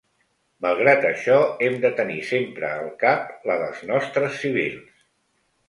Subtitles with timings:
[0.65, 1.35] Malgrat això,
[1.67, 5.09] hem de tenir sempre al cap la dels nostres civils.